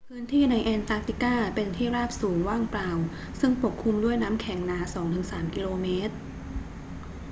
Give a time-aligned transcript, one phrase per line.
[0.09, 2.89] พื้นที่ในแอนตาร์กติกาเป็นที่ราบสูงว่างเปล่า
[3.39, 6.15] ซึ่งปกคลุมด้วยน้ำแข็งหนา 2 ถึง 3 กิโลเมตร